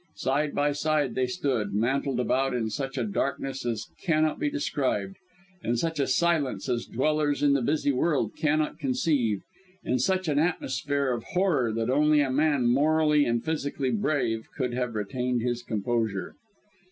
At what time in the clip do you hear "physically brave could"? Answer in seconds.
13.45-14.73